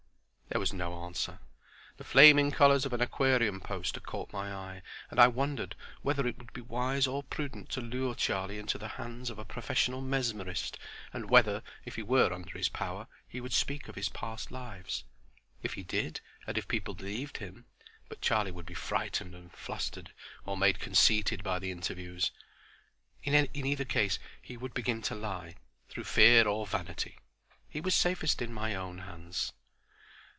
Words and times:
There 0.53 0.59
was 0.59 0.73
no 0.73 1.05
answer. 1.05 1.39
The 1.95 2.03
flaming 2.03 2.51
colors 2.51 2.85
of 2.85 2.91
an 2.91 2.99
Aquarium 2.99 3.61
poster 3.61 4.01
caught 4.01 4.33
my 4.33 4.53
eye 4.53 4.81
and 5.09 5.17
I 5.17 5.29
wondered 5.29 5.77
whether 6.01 6.27
it 6.27 6.37
would 6.37 6.51
be 6.51 6.59
wise 6.59 7.07
or 7.07 7.23
prudent 7.23 7.69
to 7.69 7.79
lure 7.81 8.13
Charlie 8.15 8.59
into 8.59 8.77
the 8.77 8.89
hands 8.99 9.29
of 9.29 9.37
the 9.37 9.45
professional 9.45 10.01
mesmerist, 10.01 10.77
and 11.13 11.29
whether, 11.29 11.63
if 11.85 11.95
he 11.95 12.03
were 12.03 12.33
under 12.33 12.57
his 12.57 12.67
power, 12.67 13.07
he 13.25 13.39
would 13.39 13.53
speak 13.53 13.87
of 13.87 13.95
his 13.95 14.09
past 14.09 14.51
lives. 14.51 15.05
If 15.63 15.75
he 15.75 15.83
did, 15.83 16.19
and 16.45 16.57
if 16.57 16.67
people 16.67 16.95
believed 16.95 17.37
him—but 17.37 18.19
Charlie 18.19 18.51
would 18.51 18.65
be 18.65 18.73
frightened 18.73 19.33
and 19.33 19.53
flustered, 19.53 20.11
or 20.45 20.57
made 20.57 20.79
conceited 20.81 21.43
by 21.45 21.59
the 21.59 21.71
interviews. 21.71 22.29
In 23.23 23.47
either 23.55 23.85
case 23.85 24.19
he 24.41 24.57
would 24.57 24.73
begin 24.73 25.01
to 25.03 25.15
lie, 25.15 25.55
through 25.87 26.03
fear 26.03 26.45
or 26.45 26.67
vanity. 26.67 27.19
He 27.69 27.79
was 27.79 27.95
safest 27.95 28.41
in 28.41 28.51
my 28.51 28.75
own 28.75 28.97
hands. 28.97 29.53